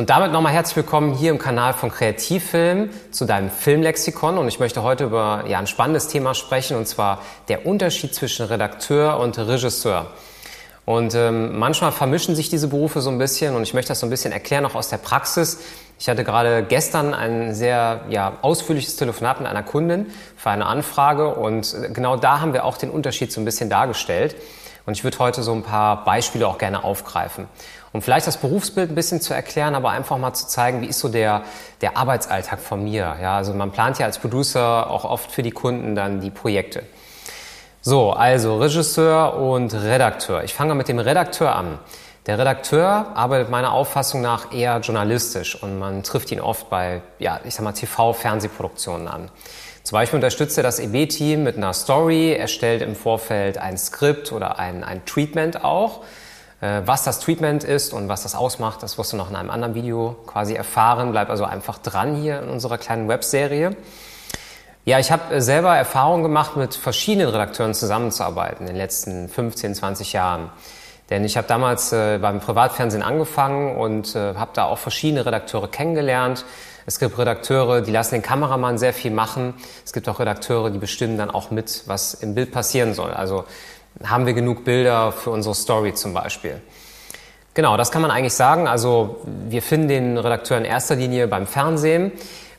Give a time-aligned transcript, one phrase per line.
[0.00, 4.38] Und damit nochmal herzlich willkommen hier im Kanal von Kreativfilm zu deinem Filmlexikon.
[4.38, 8.46] Und ich möchte heute über ja, ein spannendes Thema sprechen, und zwar der Unterschied zwischen
[8.46, 10.06] Redakteur und Regisseur.
[10.86, 14.06] Und ähm, manchmal vermischen sich diese Berufe so ein bisschen und ich möchte das so
[14.06, 15.58] ein bisschen erklären, auch aus der Praxis.
[15.98, 21.34] Ich hatte gerade gestern ein sehr ja, ausführliches Telefonat mit einer Kundin für eine Anfrage
[21.34, 24.34] und genau da haben wir auch den Unterschied so ein bisschen dargestellt.
[24.86, 27.48] Und ich würde heute so ein paar Beispiele auch gerne aufgreifen.
[27.92, 31.00] Um vielleicht das Berufsbild ein bisschen zu erklären, aber einfach mal zu zeigen, wie ist
[31.00, 31.42] so der,
[31.80, 33.16] der Arbeitsalltag von mir.
[33.20, 36.84] Ja, also man plant ja als Producer auch oft für die Kunden dann die Projekte.
[37.82, 40.44] So, also Regisseur und Redakteur.
[40.44, 41.78] Ich fange mit dem Redakteur an.
[42.26, 47.40] Der Redakteur arbeitet meiner Auffassung nach eher journalistisch und man trifft ihn oft bei, ja,
[47.44, 49.30] ich sag mal, TV-Fernsehproduktionen an.
[49.82, 54.58] Zum Beispiel unterstützt er das EB-Team mit einer Story, erstellt im Vorfeld ein Skript oder
[54.58, 56.02] ein, ein Treatment auch.
[56.60, 59.50] Äh, was das Treatment ist und was das ausmacht, das wirst du noch in einem
[59.50, 61.10] anderen Video quasi erfahren.
[61.12, 63.76] Bleib also einfach dran hier in unserer kleinen Webserie.
[64.84, 70.12] Ja, ich habe selber Erfahrung gemacht, mit verschiedenen Redakteuren zusammenzuarbeiten in den letzten 15, 20
[70.12, 70.50] Jahren.
[71.10, 75.68] Denn ich habe damals äh, beim Privatfernsehen angefangen und äh, habe da auch verschiedene Redakteure
[75.68, 76.44] kennengelernt.
[76.86, 79.54] Es gibt Redakteure, die lassen den Kameramann sehr viel machen.
[79.84, 83.10] Es gibt auch Redakteure, die bestimmen dann auch mit, was im Bild passieren soll.
[83.10, 83.44] Also
[84.04, 86.60] haben wir genug Bilder für unsere Story zum Beispiel?
[87.54, 88.68] Genau, das kann man eigentlich sagen.
[88.68, 92.12] Also wir finden den Redakteur in erster Linie beim Fernsehen.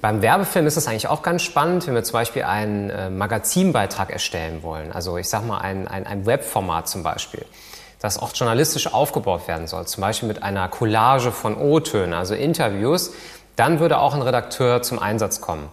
[0.00, 4.10] Beim Werbefilm ist es eigentlich auch ganz spannend, wenn wir zum Beispiel einen äh, Magazinbeitrag
[4.10, 4.92] erstellen wollen.
[4.92, 7.44] Also ich sage mal ein, ein, ein Webformat zum Beispiel,
[8.00, 9.86] das auch journalistisch aufgebaut werden soll.
[9.86, 13.12] Zum Beispiel mit einer Collage von O-Tönen, also Interviews.
[13.56, 15.68] Dann würde auch ein Redakteur zum Einsatz kommen.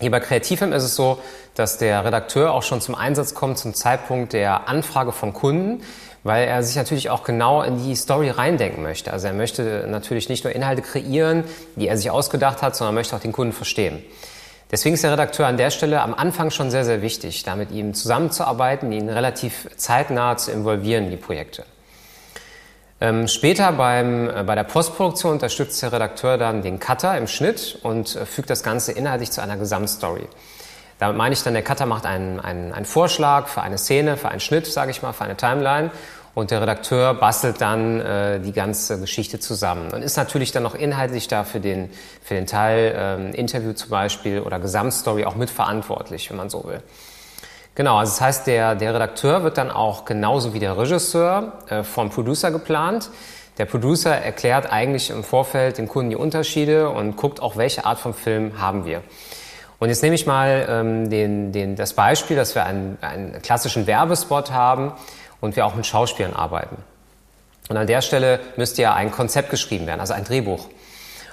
[0.00, 1.18] Hier bei Kreativfilm ist es so,
[1.54, 5.82] dass der Redakteur auch schon zum Einsatz kommt zum Zeitpunkt der Anfrage von Kunden,
[6.22, 9.12] weil er sich natürlich auch genau in die Story reindenken möchte.
[9.12, 11.42] Also er möchte natürlich nicht nur Inhalte kreieren,
[11.74, 14.04] die er sich ausgedacht hat, sondern möchte auch den Kunden verstehen.
[14.70, 17.70] Deswegen ist der Redakteur an der Stelle am Anfang schon sehr, sehr wichtig, da mit
[17.72, 21.64] ihm zusammenzuarbeiten, ihn relativ zeitnah zu involvieren in die Projekte.
[23.00, 27.78] Ähm, später beim, äh, bei der Postproduktion unterstützt der Redakteur dann den Cutter im Schnitt
[27.82, 30.26] und äh, fügt das Ganze inhaltlich zu einer Gesamtstory.
[30.98, 34.30] Damit meine ich dann, der Cutter macht einen, einen, einen Vorschlag für eine Szene, für
[34.30, 35.92] einen Schnitt, sage ich mal, für eine Timeline
[36.34, 40.74] und der Redakteur bastelt dann äh, die ganze Geschichte zusammen und ist natürlich dann noch
[40.74, 41.90] inhaltlich da für den,
[42.22, 46.82] für den Teil ähm, Interview zum Beispiel oder Gesamtstory auch mitverantwortlich, wenn man so will.
[47.78, 51.84] Genau, also das heißt, der, der Redakteur wird dann auch genauso wie der Regisseur äh,
[51.84, 53.08] vom Producer geplant.
[53.56, 58.00] Der Producer erklärt eigentlich im Vorfeld dem Kunden die Unterschiede und guckt auch, welche Art
[58.00, 59.04] von Film haben wir.
[59.78, 63.86] Und jetzt nehme ich mal ähm, den, den, das Beispiel, dass wir einen, einen klassischen
[63.86, 64.90] Werbespot haben
[65.40, 66.78] und wir auch mit Schauspielern arbeiten.
[67.68, 70.66] Und an der Stelle müsste ja ein Konzept geschrieben werden, also ein Drehbuch.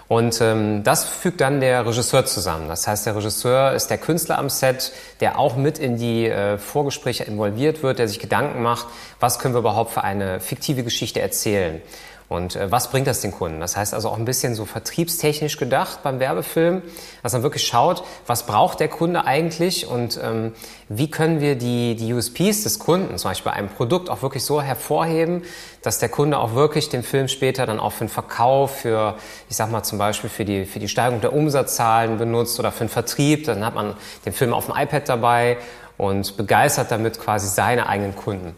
[0.08, 2.68] Und ähm, das fügt dann der Regisseur zusammen.
[2.68, 6.60] Das heißt, der Regisseur ist der Künstler am Set, der auch mit in die äh,
[6.60, 8.88] Vorgespräche involviert wird, der sich Gedanken macht,
[9.20, 11.82] was können wir überhaupt für eine fiktive Geschichte erzählen.
[12.28, 13.60] Und äh, was bringt das den Kunden?
[13.60, 16.82] Das heißt also auch ein bisschen so vertriebstechnisch gedacht beim Werbefilm,
[17.22, 20.54] dass man wirklich schaut, was braucht der Kunde eigentlich und ähm,
[20.90, 24.44] wie können wir die, die USPs des Kunden, zum Beispiel bei einem Produkt, auch wirklich
[24.44, 25.44] so hervorheben,
[25.84, 29.16] dass der Kunde auch wirklich den Film später dann auch für den Verkauf, für,
[29.50, 32.86] ich sag mal zum Beispiel für die, für die Steigerung der Umsatzzahlen benutzt oder für
[32.86, 33.46] den Vertrieb.
[33.46, 33.94] Dann hat man
[34.26, 35.58] den Film auf dem iPad dabei
[35.98, 38.56] und begeistert damit quasi seine eigenen Kunden.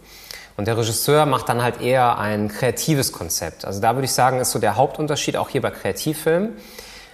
[0.57, 3.63] Und der Regisseur macht dann halt eher ein kreatives Konzept.
[3.63, 6.57] Also da würde ich sagen, ist so der Hauptunterschied auch hier bei Kreativfilmen.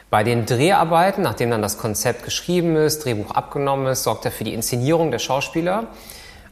[0.09, 4.43] Bei den Dreharbeiten, nachdem dann das Konzept geschrieben ist, Drehbuch abgenommen ist, sorgt er für
[4.43, 5.87] die Inszenierung der Schauspieler,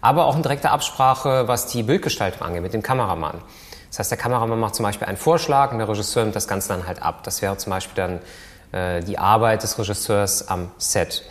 [0.01, 3.39] aber auch in direkter Absprache, was die Bildgestaltung angeht, mit dem Kameramann.
[3.89, 6.69] Das heißt, der Kameramann macht zum Beispiel einen Vorschlag und der Regisseur nimmt das Ganze
[6.69, 7.23] dann halt ab.
[7.23, 8.19] Das wäre zum Beispiel dann
[8.71, 11.23] äh, die Arbeit des Regisseurs am Set.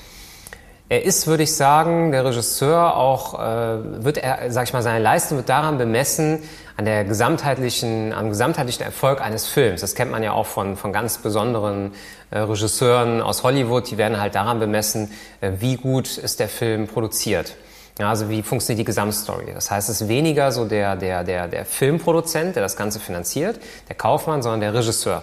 [0.91, 4.99] Er ist, würde ich sagen, der Regisseur auch, äh, wird er, sag ich mal, seine
[4.99, 6.43] Leistung wird daran bemessen,
[6.77, 9.83] an der gesamtheitlichen, am gesamtheitlichen Erfolg eines Films.
[9.83, 11.93] Das kennt man ja auch von, von ganz besonderen
[12.33, 13.89] äh, Regisseuren aus Hollywood.
[13.89, 17.55] Die werden halt daran bemessen, äh, wie gut ist der Film produziert.
[18.01, 19.53] Ja, also wie funktioniert die Gesamtstory.
[19.55, 23.61] Das heißt, es ist weniger so der, der, der, der Filmproduzent, der das Ganze finanziert,
[23.89, 25.23] der Kaufmann, sondern der Regisseur.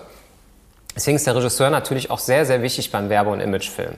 [0.95, 3.95] Deswegen ist der Regisseur natürlich auch sehr, sehr wichtig beim Werbe- und Imagefilm.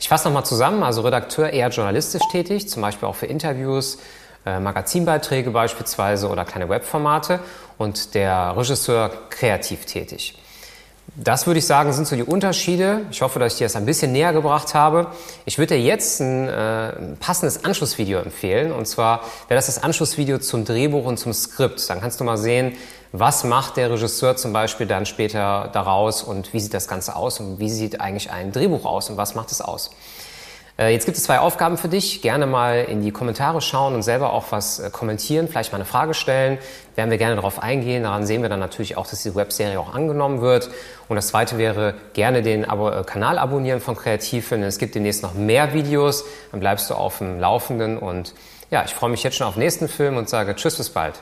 [0.00, 3.98] Ich fasse nochmal zusammen, also Redakteur eher journalistisch tätig, zum Beispiel auch für Interviews,
[4.46, 7.40] äh, Magazinbeiträge beispielsweise oder kleine Webformate
[7.76, 10.38] und der Regisseur kreativ tätig.
[11.16, 13.02] Das würde ich sagen, sind so die Unterschiede.
[13.10, 15.08] Ich hoffe, dass ich dir das ein bisschen näher gebracht habe.
[15.44, 18.72] Ich würde dir jetzt ein, äh, ein passendes Anschlussvideo empfehlen.
[18.72, 21.90] Und zwar wäre das das Anschlussvideo zum Drehbuch und zum Skript.
[21.90, 22.72] Dann kannst du mal sehen,
[23.12, 27.40] was macht der Regisseur zum Beispiel dann später daraus und wie sieht das Ganze aus
[27.40, 29.90] und wie sieht eigentlich ein Drehbuch aus und was macht es aus.
[30.80, 32.22] Äh, jetzt gibt es zwei Aufgaben für dich.
[32.22, 35.84] Gerne mal in die Kommentare schauen und selber auch was äh, kommentieren, vielleicht mal eine
[35.84, 36.58] Frage stellen.
[36.94, 38.04] Werden wir gerne darauf eingehen.
[38.04, 40.70] Daran sehen wir dann natürlich auch, dass die Webserie auch angenommen wird.
[41.08, 44.62] Und das zweite wäre, gerne den Abo äh, Kanal abonnieren von Kreativfilm.
[44.62, 46.24] Es gibt demnächst noch mehr Videos.
[46.50, 47.98] Dann bleibst du auf dem Laufenden.
[47.98, 48.34] Und
[48.70, 51.20] ja, ich freue mich jetzt schon auf den nächsten Film und sage Tschüss, bis bald.